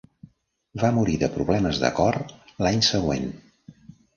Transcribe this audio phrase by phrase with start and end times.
[0.83, 3.31] Va morir de problemes de cor l"any següent.